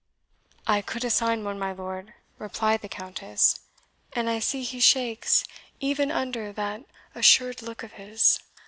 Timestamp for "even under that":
5.79-6.85